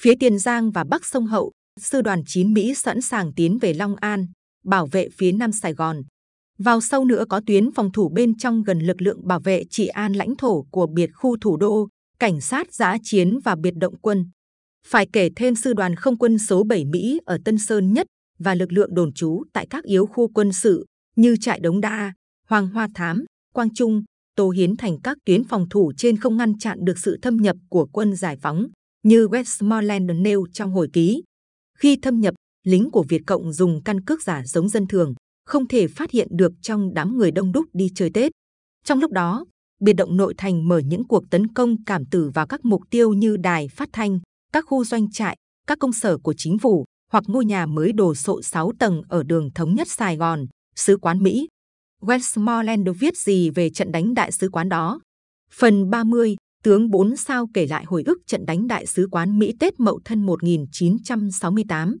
Phía 0.00 0.14
Tiền 0.20 0.38
Giang 0.38 0.70
và 0.70 0.84
Bắc 0.90 1.06
sông 1.06 1.26
Hậu, 1.26 1.52
sư 1.80 2.02
đoàn 2.02 2.22
9 2.26 2.52
Mỹ 2.52 2.74
sẵn 2.74 3.00
sàng 3.00 3.32
tiến 3.34 3.58
về 3.58 3.74
Long 3.74 3.96
An, 3.96 4.26
bảo 4.64 4.86
vệ 4.86 5.08
phía 5.18 5.32
Nam 5.32 5.52
Sài 5.52 5.72
Gòn. 5.72 6.02
Vào 6.58 6.80
sâu 6.80 7.04
nữa 7.04 7.24
có 7.28 7.40
tuyến 7.46 7.72
phòng 7.72 7.92
thủ 7.92 8.08
bên 8.08 8.36
trong 8.36 8.62
gần 8.62 8.78
lực 8.78 9.02
lượng 9.02 9.26
bảo 9.26 9.40
vệ 9.40 9.64
trị 9.70 9.86
an 9.86 10.12
lãnh 10.12 10.36
thổ 10.36 10.62
của 10.70 10.86
biệt 10.86 11.10
khu 11.14 11.36
thủ 11.40 11.56
đô, 11.56 11.88
cảnh 12.18 12.40
sát 12.40 12.74
giã 12.74 12.96
chiến 13.02 13.38
và 13.44 13.54
biệt 13.54 13.74
động 13.76 13.98
quân. 13.98 14.30
Phải 14.86 15.06
kể 15.12 15.30
thêm 15.36 15.54
sư 15.54 15.72
đoàn 15.72 15.96
không 15.96 16.18
quân 16.18 16.38
số 16.38 16.64
7 16.64 16.84
Mỹ 16.84 17.20
ở 17.26 17.38
Tân 17.44 17.58
Sơn 17.58 17.92
Nhất 17.92 18.06
và 18.38 18.54
lực 18.54 18.72
lượng 18.72 18.94
đồn 18.94 19.12
trú 19.12 19.42
tại 19.52 19.66
các 19.70 19.84
yếu 19.84 20.06
khu 20.06 20.28
quân 20.28 20.52
sự 20.52 20.86
như 21.16 21.36
trại 21.40 21.60
Đống 21.60 21.80
Đa, 21.80 22.12
Hoàng 22.48 22.68
Hoa 22.68 22.88
Thám, 22.94 23.24
Quang 23.54 23.74
Trung, 23.74 24.02
Tô 24.36 24.50
Hiến 24.50 24.76
thành 24.76 25.00
các 25.00 25.18
tuyến 25.24 25.44
phòng 25.44 25.68
thủ 25.68 25.92
trên 25.96 26.16
không 26.16 26.36
ngăn 26.36 26.58
chặn 26.58 26.78
được 26.84 26.98
sự 26.98 27.18
thâm 27.22 27.36
nhập 27.36 27.56
của 27.68 27.86
quân 27.92 28.16
giải 28.16 28.36
phóng, 28.42 28.66
như 29.02 29.26
Westmoreland 29.26 30.22
nêu 30.22 30.46
trong 30.52 30.72
hồi 30.72 30.88
ký. 30.92 31.22
Khi 31.78 31.96
thâm 32.02 32.20
nhập, 32.20 32.34
lính 32.64 32.90
của 32.90 33.04
Việt 33.08 33.22
Cộng 33.26 33.52
dùng 33.52 33.82
căn 33.84 34.00
cước 34.00 34.22
giả 34.22 34.42
giống 34.46 34.68
dân 34.68 34.86
thường, 34.86 35.14
không 35.46 35.68
thể 35.68 35.86
phát 35.86 36.10
hiện 36.10 36.28
được 36.30 36.52
trong 36.62 36.94
đám 36.94 37.16
người 37.16 37.30
đông 37.30 37.52
đúc 37.52 37.66
đi 37.72 37.90
chơi 37.94 38.10
Tết. 38.14 38.32
Trong 38.84 39.00
lúc 39.00 39.12
đó, 39.12 39.44
biệt 39.80 39.92
động 39.92 40.16
nội 40.16 40.34
thành 40.38 40.68
mở 40.68 40.78
những 40.78 41.04
cuộc 41.04 41.24
tấn 41.30 41.54
công 41.54 41.84
cảm 41.84 42.04
tử 42.10 42.30
vào 42.34 42.46
các 42.46 42.64
mục 42.64 42.82
tiêu 42.90 43.12
như 43.12 43.36
đài 43.36 43.68
phát 43.68 43.88
thanh, 43.92 44.18
các 44.52 44.64
khu 44.68 44.84
doanh 44.84 45.10
trại, 45.10 45.36
các 45.66 45.78
công 45.78 45.92
sở 45.92 46.18
của 46.18 46.34
chính 46.36 46.58
phủ 46.58 46.84
hoặc 47.12 47.24
ngôi 47.26 47.44
nhà 47.44 47.66
mới 47.66 47.92
đồ 47.92 48.14
sộ 48.14 48.42
6 48.42 48.72
tầng 48.78 49.02
ở 49.08 49.22
đường 49.22 49.50
Thống 49.54 49.74
nhất 49.74 49.88
Sài 49.88 50.16
Gòn, 50.16 50.46
Sứ 50.76 50.96
quán 50.96 51.22
Mỹ. 51.22 51.48
Westmoreland 52.02 52.92
viết 52.92 53.16
gì 53.16 53.50
về 53.50 53.70
trận 53.70 53.92
đánh 53.92 54.14
đại 54.14 54.32
sứ 54.32 54.48
quán 54.48 54.68
đó? 54.68 55.00
Phần 55.52 55.90
30, 55.90 56.36
tướng 56.62 56.90
4 56.90 57.16
sao 57.16 57.48
kể 57.54 57.66
lại 57.66 57.84
hồi 57.84 58.02
ức 58.06 58.18
trận 58.26 58.46
đánh 58.46 58.66
đại 58.66 58.86
sứ 58.86 59.08
quán 59.10 59.38
Mỹ 59.38 59.52
Tết 59.60 59.80
Mậu 59.80 60.00
Thân 60.04 60.26
1968. 60.26 61.96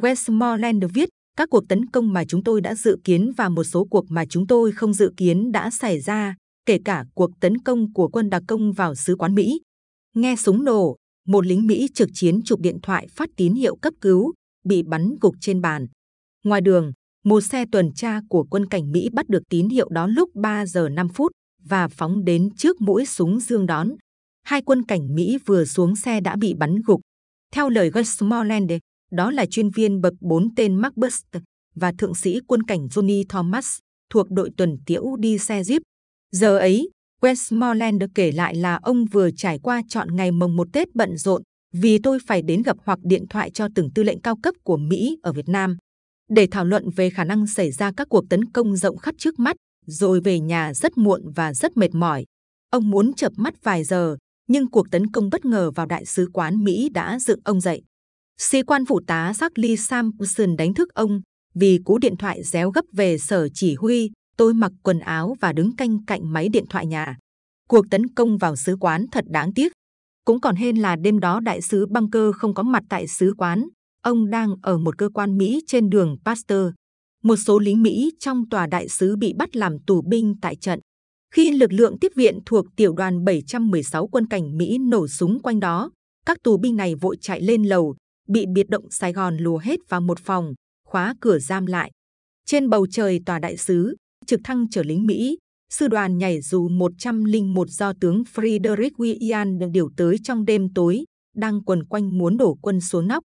Westmoreland 0.00 0.88
viết, 0.88 1.08
các 1.36 1.50
cuộc 1.50 1.68
tấn 1.68 1.86
công 1.86 2.12
mà 2.12 2.24
chúng 2.24 2.44
tôi 2.44 2.60
đã 2.60 2.74
dự 2.74 2.96
kiến 3.04 3.32
và 3.36 3.48
một 3.48 3.64
số 3.64 3.84
cuộc 3.84 4.04
mà 4.08 4.24
chúng 4.28 4.46
tôi 4.46 4.72
không 4.72 4.94
dự 4.94 5.12
kiến 5.16 5.52
đã 5.52 5.70
xảy 5.70 6.00
ra, 6.00 6.36
kể 6.66 6.78
cả 6.84 7.04
cuộc 7.14 7.30
tấn 7.40 7.58
công 7.58 7.92
của 7.92 8.08
quân 8.08 8.30
đặc 8.30 8.42
công 8.48 8.72
vào 8.72 8.94
sứ 8.94 9.16
quán 9.16 9.34
Mỹ. 9.34 9.60
Nghe 10.14 10.36
súng 10.36 10.64
nổ, 10.64 10.96
một 11.26 11.46
lính 11.46 11.66
Mỹ 11.66 11.88
trực 11.94 12.08
chiến 12.14 12.42
chụp 12.44 12.60
điện 12.60 12.78
thoại 12.82 13.06
phát 13.10 13.28
tín 13.36 13.54
hiệu 13.54 13.76
cấp 13.76 13.94
cứu, 14.00 14.32
bị 14.64 14.82
bắn 14.82 15.14
gục 15.20 15.34
trên 15.40 15.60
bàn. 15.60 15.86
Ngoài 16.44 16.60
đường, 16.60 16.92
một 17.24 17.40
xe 17.40 17.64
tuần 17.72 17.92
tra 17.94 18.20
của 18.28 18.44
quân 18.50 18.66
cảnh 18.66 18.92
Mỹ 18.92 19.08
bắt 19.12 19.28
được 19.28 19.42
tín 19.48 19.68
hiệu 19.68 19.88
đó 19.88 20.06
lúc 20.06 20.30
3 20.34 20.66
giờ 20.66 20.88
5 20.88 21.08
phút 21.08 21.32
và 21.64 21.88
phóng 21.88 22.24
đến 22.24 22.48
trước 22.56 22.80
mũi 22.80 23.06
súng 23.06 23.40
dương 23.40 23.66
đón. 23.66 23.90
Hai 24.42 24.62
quân 24.62 24.82
cảnh 24.82 25.14
Mỹ 25.14 25.38
vừa 25.46 25.64
xuống 25.64 25.96
xe 25.96 26.20
đã 26.20 26.36
bị 26.36 26.54
bắn 26.54 26.76
gục. 26.86 27.00
Theo 27.52 27.68
lời 27.68 27.90
Gus 27.90 28.22
Westmoreland, 28.22 28.78
đó 29.12 29.30
là 29.30 29.46
chuyên 29.46 29.70
viên 29.70 30.00
bậc 30.00 30.14
4 30.20 30.54
tên 30.54 30.74
Mark 30.74 30.96
Burst 30.96 31.24
và 31.74 31.92
thượng 31.98 32.14
sĩ 32.14 32.40
quân 32.46 32.62
cảnh 32.62 32.86
Johnny 32.86 33.24
Thomas 33.28 33.78
thuộc 34.10 34.30
đội 34.30 34.50
tuần 34.56 34.76
tiễu 34.86 35.16
đi 35.18 35.38
xe 35.38 35.62
Jeep. 35.62 35.80
Giờ 36.32 36.58
ấy, 36.58 36.90
Westmoreland 37.22 38.08
kể 38.14 38.32
lại 38.32 38.54
là 38.54 38.78
ông 38.82 39.04
vừa 39.04 39.30
trải 39.30 39.58
qua 39.62 39.82
chọn 39.88 40.16
ngày 40.16 40.30
mồng 40.30 40.56
một 40.56 40.68
Tết 40.72 40.94
bận 40.94 41.16
rộn 41.16 41.42
vì 41.74 41.98
tôi 41.98 42.18
phải 42.26 42.42
đến 42.42 42.62
gặp 42.62 42.76
hoặc 42.84 42.98
điện 43.02 43.24
thoại 43.30 43.50
cho 43.50 43.68
từng 43.74 43.90
tư 43.94 44.02
lệnh 44.02 44.20
cao 44.20 44.36
cấp 44.42 44.54
của 44.64 44.76
Mỹ 44.76 45.16
ở 45.22 45.32
Việt 45.32 45.48
Nam 45.48 45.76
để 46.32 46.46
thảo 46.50 46.64
luận 46.64 46.90
về 46.96 47.10
khả 47.10 47.24
năng 47.24 47.46
xảy 47.46 47.72
ra 47.72 47.92
các 47.96 48.08
cuộc 48.10 48.24
tấn 48.30 48.44
công 48.52 48.76
rộng 48.76 48.96
khắp 48.96 49.14
trước 49.18 49.38
mắt, 49.38 49.56
rồi 49.86 50.20
về 50.20 50.40
nhà 50.40 50.74
rất 50.74 50.98
muộn 50.98 51.22
và 51.34 51.54
rất 51.54 51.76
mệt 51.76 51.94
mỏi. 51.94 52.24
Ông 52.70 52.90
muốn 52.90 53.12
chợp 53.16 53.32
mắt 53.36 53.64
vài 53.64 53.84
giờ, 53.84 54.16
nhưng 54.48 54.70
cuộc 54.70 54.90
tấn 54.90 55.06
công 55.06 55.30
bất 55.30 55.44
ngờ 55.44 55.70
vào 55.70 55.86
đại 55.86 56.04
sứ 56.04 56.28
quán 56.32 56.64
Mỹ 56.64 56.88
đã 56.88 57.18
dựng 57.18 57.40
ông 57.44 57.60
dậy. 57.60 57.82
Sĩ 58.38 58.62
quan 58.62 58.84
phụ 58.86 59.00
tá 59.06 59.32
Charlie 59.38 59.76
Sampson 59.76 60.56
đánh 60.56 60.74
thức 60.74 60.94
ông 60.94 61.20
vì 61.54 61.78
cú 61.84 61.98
điện 61.98 62.16
thoại 62.16 62.42
réo 62.42 62.70
gấp 62.70 62.84
về 62.92 63.18
sở 63.18 63.48
chỉ 63.54 63.74
huy. 63.74 64.10
Tôi 64.36 64.54
mặc 64.54 64.72
quần 64.82 64.98
áo 64.98 65.36
và 65.40 65.52
đứng 65.52 65.76
canh 65.76 66.04
cạnh 66.04 66.32
máy 66.32 66.48
điện 66.48 66.64
thoại 66.70 66.86
nhà. 66.86 67.16
Cuộc 67.68 67.86
tấn 67.90 68.08
công 68.14 68.38
vào 68.38 68.56
sứ 68.56 68.76
quán 68.80 69.06
thật 69.12 69.24
đáng 69.28 69.52
tiếc. 69.54 69.72
Cũng 70.24 70.40
còn 70.40 70.56
hên 70.56 70.76
là 70.76 70.96
đêm 70.96 71.20
đó 71.20 71.40
đại 71.40 71.62
sứ 71.62 71.86
Bunker 71.86 72.34
không 72.36 72.54
có 72.54 72.62
mặt 72.62 72.82
tại 72.88 73.08
sứ 73.08 73.34
quán. 73.38 73.68
Ông 74.02 74.30
đang 74.30 74.54
ở 74.62 74.78
một 74.78 74.98
cơ 74.98 75.08
quan 75.14 75.38
Mỹ 75.38 75.60
trên 75.66 75.90
đường 75.90 76.16
Pasteur. 76.24 76.68
Một 77.22 77.36
số 77.36 77.58
lính 77.58 77.82
Mỹ 77.82 78.10
trong 78.18 78.48
tòa 78.50 78.66
đại 78.66 78.88
sứ 78.88 79.16
bị 79.16 79.32
bắt 79.38 79.56
làm 79.56 79.78
tù 79.86 80.02
binh 80.02 80.34
tại 80.42 80.56
trận. 80.56 80.80
Khi 81.34 81.50
lực 81.50 81.72
lượng 81.72 81.98
tiếp 81.98 82.12
viện 82.16 82.38
thuộc 82.46 82.66
tiểu 82.76 82.92
đoàn 82.92 83.24
716 83.24 84.06
quân 84.06 84.26
cảnh 84.26 84.56
Mỹ 84.56 84.78
nổ 84.78 85.08
súng 85.08 85.42
quanh 85.42 85.60
đó, 85.60 85.90
các 86.26 86.38
tù 86.42 86.56
binh 86.56 86.76
này 86.76 86.94
vội 86.94 87.16
chạy 87.20 87.40
lên 87.40 87.64
lầu, 87.64 87.96
bị 88.32 88.46
biệt 88.54 88.68
động 88.68 88.90
Sài 88.90 89.12
Gòn 89.12 89.36
lùa 89.36 89.58
hết 89.58 89.80
vào 89.88 90.00
một 90.00 90.18
phòng, 90.18 90.54
khóa 90.88 91.14
cửa 91.20 91.38
giam 91.38 91.66
lại. 91.66 91.90
Trên 92.46 92.70
bầu 92.70 92.86
trời 92.90 93.20
tòa 93.26 93.38
đại 93.38 93.56
sứ, 93.56 93.96
trực 94.26 94.40
thăng 94.44 94.70
chở 94.70 94.82
lính 94.82 95.06
Mỹ, 95.06 95.38
sư 95.70 95.88
đoàn 95.88 96.18
nhảy 96.18 96.40
dù 96.40 96.68
101 96.68 97.68
do 97.70 97.92
tướng 98.00 98.22
Frederick 98.34 98.90
William 98.96 99.70
điều 99.72 99.90
tới 99.96 100.16
trong 100.24 100.44
đêm 100.44 100.74
tối, 100.74 101.04
đang 101.36 101.64
quần 101.64 101.84
quanh 101.84 102.18
muốn 102.18 102.36
đổ 102.36 102.58
quân 102.62 102.80
xuống 102.80 103.08
nóc. 103.08 103.22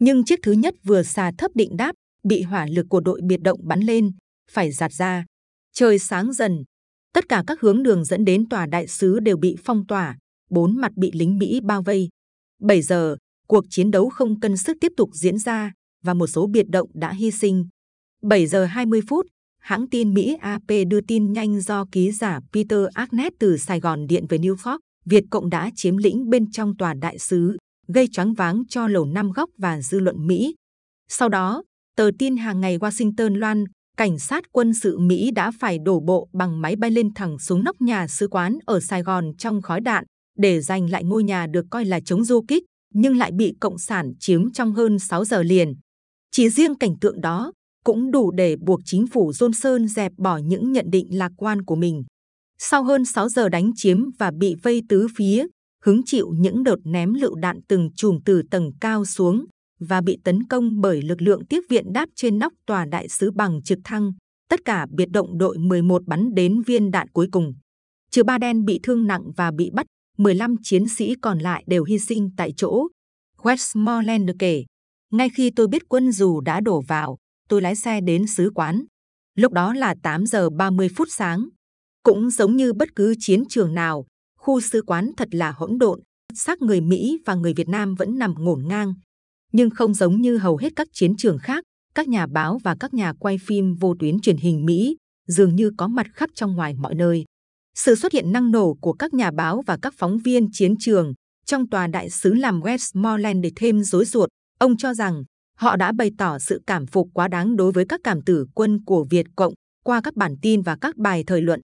Nhưng 0.00 0.24
chiếc 0.24 0.38
thứ 0.42 0.52
nhất 0.52 0.74
vừa 0.84 1.02
xà 1.02 1.32
thấp 1.38 1.50
định 1.54 1.76
đáp, 1.76 1.94
bị 2.24 2.42
hỏa 2.42 2.66
lực 2.66 2.86
của 2.88 3.00
đội 3.00 3.20
biệt 3.24 3.40
động 3.42 3.60
bắn 3.62 3.80
lên, 3.80 4.10
phải 4.50 4.72
giạt 4.72 4.92
ra. 4.92 5.24
Trời 5.72 5.98
sáng 5.98 6.32
dần, 6.32 6.64
tất 7.14 7.28
cả 7.28 7.44
các 7.46 7.60
hướng 7.60 7.82
đường 7.82 8.04
dẫn 8.04 8.24
đến 8.24 8.48
tòa 8.48 8.66
đại 8.66 8.86
sứ 8.86 9.20
đều 9.20 9.36
bị 9.36 9.56
phong 9.64 9.86
tỏa, 9.86 10.16
bốn 10.50 10.76
mặt 10.76 10.92
bị 10.96 11.10
lính 11.14 11.38
Mỹ 11.38 11.60
bao 11.60 11.82
vây. 11.82 12.08
7 12.62 12.82
giờ, 12.82 13.16
cuộc 13.48 13.64
chiến 13.70 13.90
đấu 13.90 14.08
không 14.08 14.40
cân 14.40 14.56
sức 14.56 14.76
tiếp 14.80 14.92
tục 14.96 15.10
diễn 15.12 15.38
ra 15.38 15.72
và 16.04 16.14
một 16.14 16.26
số 16.26 16.46
biệt 16.46 16.68
động 16.68 16.90
đã 16.94 17.12
hy 17.12 17.30
sinh. 17.30 17.68
7 18.22 18.46
giờ 18.46 18.64
20 18.64 19.00
phút, 19.08 19.26
hãng 19.60 19.88
tin 19.88 20.14
Mỹ 20.14 20.36
AP 20.40 20.70
đưa 20.88 21.00
tin 21.00 21.32
nhanh 21.32 21.60
do 21.60 21.84
ký 21.92 22.12
giả 22.12 22.40
Peter 22.52 22.80
Agnes 22.94 23.32
từ 23.38 23.56
Sài 23.56 23.80
Gòn 23.80 24.06
điện 24.06 24.26
về 24.28 24.38
New 24.38 24.56
York, 24.64 24.80
Việt 25.04 25.24
Cộng 25.30 25.50
đã 25.50 25.70
chiếm 25.76 25.96
lĩnh 25.96 26.30
bên 26.30 26.50
trong 26.50 26.76
tòa 26.76 26.94
đại 26.94 27.18
sứ, 27.18 27.56
gây 27.88 28.08
choáng 28.12 28.34
váng 28.34 28.62
cho 28.68 28.88
lầu 28.88 29.04
năm 29.04 29.30
góc 29.32 29.50
và 29.58 29.80
dư 29.80 30.00
luận 30.00 30.26
Mỹ. 30.26 30.54
Sau 31.08 31.28
đó, 31.28 31.62
tờ 31.96 32.10
tin 32.18 32.36
hàng 32.36 32.60
ngày 32.60 32.78
Washington 32.78 33.36
loan 33.36 33.64
cảnh 33.96 34.18
sát 34.18 34.44
quân 34.52 34.74
sự 34.74 34.98
Mỹ 34.98 35.30
đã 35.30 35.50
phải 35.60 35.78
đổ 35.78 36.00
bộ 36.00 36.28
bằng 36.32 36.60
máy 36.60 36.76
bay 36.76 36.90
lên 36.90 37.14
thẳng 37.14 37.38
xuống 37.38 37.64
nóc 37.64 37.80
nhà 37.80 38.08
sứ 38.08 38.28
quán 38.28 38.58
ở 38.66 38.80
Sài 38.80 39.02
Gòn 39.02 39.32
trong 39.38 39.62
khói 39.62 39.80
đạn 39.80 40.04
để 40.38 40.60
giành 40.60 40.90
lại 40.90 41.04
ngôi 41.04 41.24
nhà 41.24 41.46
được 41.46 41.64
coi 41.70 41.84
là 41.84 42.00
chống 42.00 42.24
du 42.24 42.44
kích, 42.48 42.64
nhưng 42.94 43.16
lại 43.16 43.32
bị 43.32 43.54
Cộng 43.60 43.78
sản 43.78 44.12
chiếm 44.20 44.52
trong 44.52 44.72
hơn 44.72 44.98
6 44.98 45.24
giờ 45.24 45.42
liền. 45.42 45.74
Chỉ 46.30 46.48
riêng 46.48 46.74
cảnh 46.74 46.94
tượng 47.00 47.20
đó 47.20 47.52
cũng 47.84 48.10
đủ 48.10 48.30
để 48.30 48.56
buộc 48.56 48.80
chính 48.84 49.06
phủ 49.06 49.30
Johnson 49.30 49.86
dẹp 49.86 50.12
bỏ 50.18 50.36
những 50.36 50.72
nhận 50.72 50.86
định 50.90 51.18
lạc 51.18 51.32
quan 51.36 51.64
của 51.64 51.76
mình. 51.76 52.04
Sau 52.58 52.84
hơn 52.84 53.04
6 53.04 53.28
giờ 53.28 53.48
đánh 53.48 53.70
chiếm 53.76 53.98
và 54.18 54.30
bị 54.38 54.54
vây 54.62 54.82
tứ 54.88 55.06
phía, 55.16 55.46
hứng 55.84 56.02
chịu 56.04 56.28
những 56.38 56.62
đợt 56.62 56.76
ném 56.84 57.14
lựu 57.14 57.34
đạn 57.34 57.60
từng 57.68 57.90
chùm 57.96 58.18
từ 58.24 58.42
tầng 58.50 58.70
cao 58.80 59.04
xuống 59.04 59.44
và 59.80 60.00
bị 60.00 60.18
tấn 60.24 60.44
công 60.44 60.80
bởi 60.80 61.02
lực 61.02 61.22
lượng 61.22 61.46
tiếp 61.46 61.60
viện 61.68 61.92
đáp 61.92 62.08
trên 62.14 62.38
nóc 62.38 62.52
tòa 62.66 62.84
đại 62.84 63.08
sứ 63.08 63.30
bằng 63.30 63.62
trực 63.62 63.78
thăng. 63.84 64.12
Tất 64.50 64.60
cả 64.64 64.86
biệt 64.90 65.10
động 65.10 65.38
đội 65.38 65.58
11 65.58 66.02
bắn 66.06 66.34
đến 66.34 66.62
viên 66.62 66.90
đạn 66.90 67.08
cuối 67.08 67.28
cùng. 67.32 67.54
Trừ 68.10 68.22
ba 68.24 68.38
đen 68.38 68.64
bị 68.64 68.80
thương 68.82 69.06
nặng 69.06 69.22
và 69.36 69.50
bị 69.50 69.70
bắt, 69.72 69.86
15 70.18 70.56
chiến 70.62 70.88
sĩ 70.88 71.14
còn 71.22 71.38
lại 71.38 71.64
đều 71.66 71.84
hy 71.84 71.98
sinh 71.98 72.30
tại 72.36 72.52
chỗ. 72.56 72.86
Westmoreland 73.42 74.32
kể, 74.38 74.64
ngay 75.12 75.28
khi 75.34 75.50
tôi 75.50 75.68
biết 75.68 75.82
quân 75.88 76.12
dù 76.12 76.40
đã 76.40 76.60
đổ 76.60 76.80
vào, 76.80 77.16
tôi 77.48 77.62
lái 77.62 77.76
xe 77.76 78.00
đến 78.00 78.26
sứ 78.26 78.50
quán. 78.54 78.84
Lúc 79.34 79.52
đó 79.52 79.74
là 79.74 79.94
8 80.02 80.26
giờ 80.26 80.50
30 80.50 80.88
phút 80.96 81.08
sáng. 81.10 81.48
Cũng 82.02 82.30
giống 82.30 82.56
như 82.56 82.72
bất 82.72 82.96
cứ 82.96 83.14
chiến 83.18 83.44
trường 83.48 83.74
nào, 83.74 84.06
khu 84.38 84.60
sứ 84.60 84.82
quán 84.86 85.10
thật 85.16 85.28
là 85.30 85.52
hỗn 85.52 85.78
độn, 85.78 86.00
xác 86.34 86.62
người 86.62 86.80
Mỹ 86.80 87.18
và 87.26 87.34
người 87.34 87.54
Việt 87.54 87.68
Nam 87.68 87.94
vẫn 87.94 88.18
nằm 88.18 88.34
ngổn 88.38 88.68
ngang. 88.68 88.94
Nhưng 89.52 89.70
không 89.70 89.94
giống 89.94 90.20
như 90.20 90.38
hầu 90.38 90.56
hết 90.56 90.72
các 90.76 90.88
chiến 90.92 91.16
trường 91.16 91.38
khác, 91.38 91.64
các 91.94 92.08
nhà 92.08 92.26
báo 92.26 92.58
và 92.64 92.76
các 92.80 92.94
nhà 92.94 93.12
quay 93.12 93.38
phim 93.46 93.74
vô 93.74 93.94
tuyến 93.98 94.20
truyền 94.20 94.36
hình 94.36 94.64
Mỹ 94.64 94.96
dường 95.28 95.56
như 95.56 95.70
có 95.76 95.88
mặt 95.88 96.06
khắp 96.14 96.30
trong 96.34 96.54
ngoài 96.54 96.74
mọi 96.74 96.94
nơi. 96.94 97.24
Sự 97.78 97.94
xuất 97.94 98.12
hiện 98.12 98.32
năng 98.32 98.50
nổ 98.50 98.74
của 98.80 98.92
các 98.92 99.14
nhà 99.14 99.30
báo 99.30 99.62
và 99.66 99.78
các 99.82 99.94
phóng 99.96 100.18
viên 100.18 100.48
chiến 100.52 100.74
trường 100.78 101.12
trong 101.46 101.68
tòa 101.68 101.86
đại 101.86 102.10
sứ 102.10 102.34
làm 102.34 102.60
Westmoreland 102.60 103.40
để 103.40 103.50
thêm 103.56 103.82
rối 103.82 104.04
ruột. 104.04 104.28
Ông 104.58 104.76
cho 104.76 104.94
rằng 104.94 105.24
họ 105.58 105.76
đã 105.76 105.92
bày 105.92 106.10
tỏ 106.18 106.38
sự 106.38 106.62
cảm 106.66 106.86
phục 106.86 107.08
quá 107.14 107.28
đáng 107.28 107.56
đối 107.56 107.72
với 107.72 107.84
các 107.88 108.00
cảm 108.04 108.22
tử 108.22 108.46
quân 108.54 108.84
của 108.84 109.06
Việt 109.10 109.26
Cộng 109.36 109.54
qua 109.84 110.00
các 110.04 110.16
bản 110.16 110.36
tin 110.42 110.62
và 110.62 110.76
các 110.80 110.96
bài 110.96 111.24
thời 111.26 111.42
luận. 111.42 111.60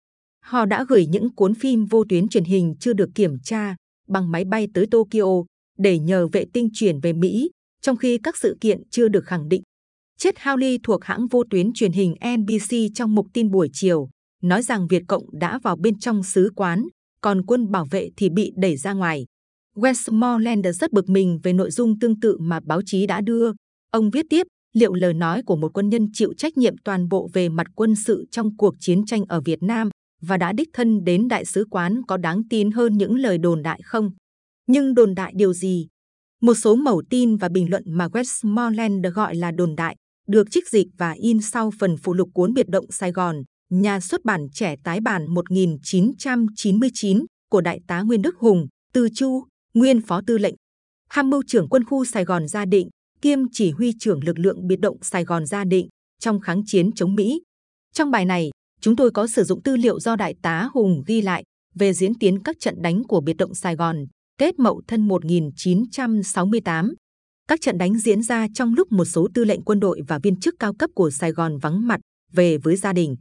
Họ 0.45 0.67
đã 0.67 0.85
gửi 0.89 1.07
những 1.07 1.35
cuốn 1.35 1.55
phim 1.55 1.85
vô 1.85 2.05
tuyến 2.09 2.29
truyền 2.29 2.45
hình 2.45 2.75
chưa 2.81 2.93
được 2.93 3.09
kiểm 3.15 3.37
tra 3.45 3.77
bằng 4.09 4.31
máy 4.31 4.45
bay 4.45 4.69
tới 4.75 4.87
Tokyo 4.91 5.45
để 5.79 5.99
nhờ 5.99 6.29
vệ 6.33 6.45
tinh 6.53 6.69
chuyển 6.73 7.01
về 7.01 7.13
Mỹ, 7.13 7.51
trong 7.83 7.97
khi 7.97 8.19
các 8.23 8.37
sự 8.37 8.57
kiện 8.61 8.83
chưa 8.91 9.09
được 9.09 9.25
khẳng 9.25 9.49
định. 9.49 9.63
Chết 10.19 10.37
Howley 10.37 10.79
thuộc 10.83 11.05
hãng 11.05 11.27
vô 11.27 11.45
tuyến 11.51 11.73
truyền 11.73 11.93
hình 11.93 12.15
NBC 12.39 12.77
trong 12.95 13.15
mục 13.15 13.27
tin 13.33 13.51
buổi 13.51 13.69
chiều, 13.73 14.09
nói 14.43 14.63
rằng 14.63 14.87
Việt 14.87 15.03
Cộng 15.09 15.25
đã 15.33 15.59
vào 15.63 15.77
bên 15.77 15.99
trong 15.99 16.23
sứ 16.23 16.51
quán, 16.57 16.85
còn 17.21 17.47
quân 17.47 17.71
bảo 17.71 17.87
vệ 17.91 18.09
thì 18.17 18.31
bị 18.31 18.53
đẩy 18.57 18.77
ra 18.77 18.93
ngoài. 18.93 19.27
Westmoreland 19.77 20.73
rất 20.73 20.93
bực 20.93 21.09
mình 21.09 21.41
về 21.43 21.53
nội 21.53 21.71
dung 21.71 21.99
tương 21.99 22.21
tự 22.21 22.39
mà 22.41 22.61
báo 22.65 22.81
chí 22.87 23.07
đã 23.07 23.21
đưa. 23.21 23.53
Ông 23.91 24.11
viết 24.11 24.27
tiếp, 24.31 24.47
liệu 24.75 24.95
lời 24.95 25.15
nói 25.15 25.43
của 25.47 25.57
một 25.57 25.71
quân 25.75 25.89
nhân 25.89 26.07
chịu 26.13 26.33
trách 26.37 26.57
nhiệm 26.57 26.75
toàn 26.85 27.09
bộ 27.09 27.29
về 27.33 27.49
mặt 27.49 27.67
quân 27.75 27.95
sự 27.95 28.25
trong 28.31 28.57
cuộc 28.57 28.75
chiến 28.81 29.05
tranh 29.05 29.25
ở 29.29 29.41
Việt 29.41 29.63
Nam 29.63 29.91
và 30.23 30.37
đã 30.37 30.53
đích 30.53 30.69
thân 30.73 31.05
đến 31.05 31.29
đại 31.29 31.45
sứ 31.45 31.65
quán 31.71 32.03
có 32.09 32.17
đáng 32.17 32.43
tin 32.51 32.71
hơn 32.71 32.99
những 32.99 33.15
lời 33.15 33.39
đồn 33.39 33.63
đại 33.63 33.81
không? 33.85 34.11
Nhưng 34.67 34.95
đồn 34.95 35.15
đại 35.15 35.33
điều 35.37 35.53
gì? 35.53 35.87
Một 36.43 36.55
số 36.55 36.75
mẩu 36.77 37.03
tin 37.11 37.37
và 37.37 37.49
bình 37.49 37.71
luận 37.71 37.83
mà 37.87 38.07
Westmoreland 38.07 39.11
gọi 39.11 39.35
là 39.35 39.51
đồn 39.51 39.75
đại 39.77 39.97
được 40.29 40.51
trích 40.51 40.69
dịch 40.69 40.87
và 40.99 41.11
in 41.11 41.41
sau 41.41 41.71
phần 41.79 41.97
phụ 42.03 42.15
lục 42.15 42.29
cuốn 42.35 42.55
biệt 42.55 42.69
động 42.69 42.87
Sài 42.91 43.13
Gòn, 43.13 43.43
nhà 43.71 44.01
xuất 44.01 44.25
bản 44.25 44.47
trẻ 44.53 44.75
tái 44.85 45.01
bản 45.01 45.35
1999 45.35 47.25
của 47.51 47.61
Đại 47.61 47.81
tá 47.87 48.03
Nguyên 48.03 48.23
Đức 48.23 48.37
Hùng, 48.39 48.67
Tư 48.93 49.09
Chu, 49.15 49.45
nguyên 49.75 50.01
phó 50.01 50.21
tư 50.27 50.39
lệnh, 50.39 50.55
tham 51.11 51.31
mưu 51.31 51.43
trưởng 51.47 51.69
quân 51.69 51.85
khu 51.85 52.05
Sài 52.05 52.25
Gòn 52.25 52.49
Gia 52.49 52.65
Định, 52.65 52.89
kiêm 53.23 53.39
chỉ 53.53 53.71
huy 53.71 53.93
trưởng 53.99 54.25
lực 54.25 54.39
lượng 54.39 54.67
biệt 54.67 54.81
động 54.81 54.97
Sài 55.03 55.25
Gòn 55.25 55.47
Gia 55.47 55.65
Định 55.65 55.89
trong 56.21 56.41
kháng 56.41 56.63
chiến 56.67 56.91
chống 56.93 57.15
Mỹ. 57.15 57.43
Trong 57.95 58.11
bài 58.11 58.25
này, 58.25 58.51
chúng 58.81 58.97
tôi 58.97 59.11
có 59.11 59.27
sử 59.27 59.45
dụng 59.45 59.63
tư 59.63 59.77
liệu 59.77 60.01
do 60.01 60.17
Đại 60.17 60.35
tá 60.43 60.69
Hùng 60.73 61.03
ghi 61.07 61.23
lại 61.23 61.43
về 61.75 61.93
diễn 61.93 62.15
tiến 62.15 62.43
các 62.43 62.57
trận 62.61 62.83
đánh 62.83 63.05
của 63.05 63.21
biệt 63.21 63.37
động 63.37 63.55
Sài 63.55 63.77
Gòn, 63.77 64.05
Tết 64.39 64.59
Mậu 64.59 64.83
Thân 64.89 65.09
1968. 65.09 66.95
Các 67.49 67.61
trận 67.61 67.79
đánh 67.79 67.99
diễn 67.99 68.23
ra 68.23 68.47
trong 68.55 68.75
lúc 68.75 68.93
một 68.93 69.05
số 69.05 69.29
tư 69.35 69.45
lệnh 69.45 69.63
quân 69.63 69.81
đội 69.81 70.01
và 70.09 70.19
viên 70.19 70.41
chức 70.41 70.55
cao 70.59 70.75
cấp 70.75 70.91
của 70.95 71.11
Sài 71.11 71.33
Gòn 71.33 71.59
vắng 71.59 71.87
mặt 71.87 72.01
về 72.33 72.59
với 72.59 72.77
gia 72.77 72.93
đình. 72.93 73.17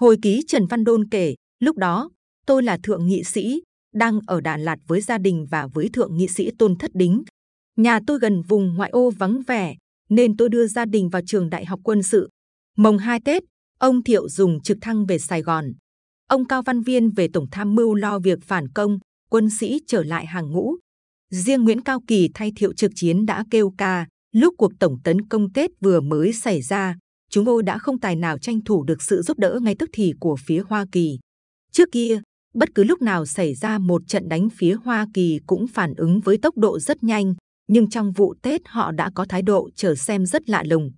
Hồi 0.00 0.16
ký 0.22 0.42
Trần 0.48 0.66
Văn 0.66 0.84
Đôn 0.84 1.08
kể, 1.08 1.34
lúc 1.58 1.76
đó, 1.76 2.10
tôi 2.46 2.62
là 2.62 2.78
thượng 2.82 3.06
nghị 3.06 3.24
sĩ, 3.24 3.62
đang 3.94 4.20
ở 4.26 4.40
Đà 4.40 4.56
Lạt 4.56 4.76
với 4.86 5.00
gia 5.00 5.18
đình 5.18 5.46
và 5.50 5.66
với 5.66 5.88
thượng 5.92 6.16
nghị 6.16 6.28
sĩ 6.28 6.50
Tôn 6.58 6.76
Thất 6.76 6.90
Đính. 6.94 7.22
Nhà 7.76 8.00
tôi 8.06 8.18
gần 8.18 8.42
vùng 8.42 8.74
ngoại 8.74 8.90
ô 8.90 9.10
vắng 9.10 9.42
vẻ, 9.46 9.76
nên 10.10 10.36
tôi 10.36 10.48
đưa 10.48 10.66
gia 10.66 10.84
đình 10.84 11.08
vào 11.08 11.22
trường 11.26 11.50
đại 11.50 11.64
học 11.64 11.80
quân 11.84 12.02
sự. 12.02 12.28
Mồng 12.76 12.98
2 12.98 13.20
Tết, 13.24 13.42
ông 13.78 14.02
Thiệu 14.02 14.28
dùng 14.28 14.62
trực 14.62 14.78
thăng 14.80 15.06
về 15.06 15.18
Sài 15.18 15.42
Gòn. 15.42 15.72
Ông 16.28 16.44
Cao 16.44 16.62
Văn 16.62 16.82
Viên 16.82 17.10
về 17.10 17.28
Tổng 17.32 17.46
tham 17.50 17.74
mưu 17.74 17.94
lo 17.94 18.18
việc 18.18 18.38
phản 18.42 18.68
công, 18.68 18.98
quân 19.30 19.50
sĩ 19.50 19.80
trở 19.86 20.02
lại 20.02 20.26
hàng 20.26 20.50
ngũ. 20.50 20.76
Riêng 21.30 21.64
Nguyễn 21.64 21.80
Cao 21.80 22.00
Kỳ 22.06 22.28
thay 22.34 22.52
Thiệu 22.56 22.72
trực 22.72 22.92
chiến 22.94 23.26
đã 23.26 23.44
kêu 23.50 23.74
ca, 23.78 24.06
lúc 24.32 24.54
cuộc 24.58 24.72
tổng 24.80 24.96
tấn 25.04 25.28
công 25.28 25.52
Tết 25.52 25.70
vừa 25.80 26.00
mới 26.00 26.32
xảy 26.32 26.62
ra, 26.62 26.96
chúng 27.30 27.44
tôi 27.44 27.62
đã 27.62 27.78
không 27.78 28.00
tài 28.00 28.16
nào 28.16 28.38
tranh 28.38 28.60
thủ 28.64 28.84
được 28.84 29.02
sự 29.02 29.22
giúp 29.22 29.38
đỡ 29.38 29.58
ngay 29.62 29.74
tức 29.78 29.90
thì 29.92 30.12
của 30.20 30.36
phía 30.46 30.62
Hoa 30.68 30.86
Kỳ. 30.92 31.18
Trước 31.72 31.88
kia, 31.92 32.20
bất 32.54 32.74
cứ 32.74 32.84
lúc 32.84 33.02
nào 33.02 33.26
xảy 33.26 33.54
ra 33.54 33.78
một 33.78 34.02
trận 34.06 34.28
đánh 34.28 34.48
phía 34.56 34.74
Hoa 34.84 35.06
Kỳ 35.14 35.38
cũng 35.46 35.66
phản 35.66 35.94
ứng 35.94 36.20
với 36.20 36.38
tốc 36.38 36.56
độ 36.56 36.78
rất 36.78 37.02
nhanh, 37.02 37.34
nhưng 37.68 37.90
trong 37.90 38.12
vụ 38.12 38.34
Tết 38.42 38.60
họ 38.66 38.92
đã 38.92 39.10
có 39.14 39.26
thái 39.28 39.42
độ 39.42 39.68
chờ 39.74 39.94
xem 39.94 40.26
rất 40.26 40.50
lạ 40.50 40.62
lùng. 40.66 40.90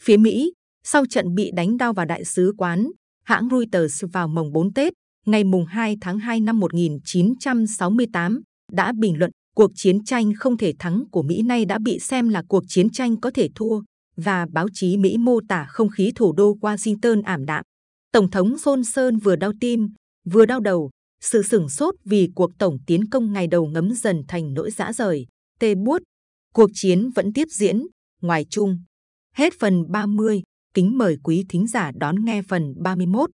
Phía 0.00 0.16
Mỹ, 0.16 0.52
sau 0.84 1.06
trận 1.06 1.34
bị 1.34 1.50
đánh 1.56 1.76
đau 1.76 1.92
vào 1.92 2.06
đại 2.06 2.24
sứ 2.24 2.52
quán, 2.58 2.90
hãng 3.24 3.48
Reuters 3.50 4.04
vào 4.12 4.28
mồng 4.28 4.52
4 4.52 4.72
Tết, 4.72 4.92
ngày 5.26 5.44
mùng 5.44 5.66
2 5.66 5.96
tháng 6.00 6.18
2 6.18 6.40
năm 6.40 6.60
1968, 6.60 8.40
đã 8.72 8.92
bình 8.98 9.18
luận 9.18 9.30
cuộc 9.56 9.70
chiến 9.74 10.04
tranh 10.04 10.32
không 10.38 10.56
thể 10.56 10.72
thắng 10.78 11.04
của 11.10 11.22
Mỹ 11.22 11.42
nay 11.42 11.64
đã 11.64 11.78
bị 11.78 11.98
xem 11.98 12.28
là 12.28 12.42
cuộc 12.48 12.64
chiến 12.68 12.90
tranh 12.90 13.20
có 13.20 13.30
thể 13.34 13.48
thua 13.54 13.80
và 14.18 14.46
báo 14.52 14.66
chí 14.72 14.96
Mỹ 14.96 15.16
mô 15.18 15.40
tả 15.48 15.66
không 15.68 15.88
khí 15.88 16.12
thủ 16.14 16.32
đô 16.32 16.56
Washington 16.60 17.22
ảm 17.24 17.44
đạm. 17.44 17.64
Tổng 18.12 18.30
thống 18.30 18.54
Johnson 18.54 19.18
vừa 19.18 19.36
đau 19.36 19.52
tim, 19.60 19.88
vừa 20.24 20.46
đau 20.46 20.60
đầu, 20.60 20.90
sự 21.20 21.42
sửng 21.42 21.68
sốt 21.68 21.94
vì 22.04 22.28
cuộc 22.34 22.50
tổng 22.58 22.78
tiến 22.86 23.08
công 23.10 23.32
ngày 23.32 23.46
đầu 23.46 23.66
ngấm 23.66 23.90
dần 23.94 24.22
thành 24.28 24.54
nỗi 24.54 24.70
dã 24.70 24.92
rời, 24.92 25.26
tê 25.60 25.74
buốt. 25.74 26.02
Cuộc 26.54 26.70
chiến 26.74 27.10
vẫn 27.14 27.32
tiếp 27.32 27.48
diễn, 27.50 27.82
ngoài 28.22 28.46
chung. 28.50 28.78
Hết 29.34 29.52
phần 29.60 29.84
30, 29.90 30.42
kính 30.74 30.98
mời 30.98 31.16
quý 31.22 31.44
thính 31.48 31.66
giả 31.66 31.90
đón 31.94 32.24
nghe 32.24 32.42
phần 32.42 32.74
31. 32.82 33.30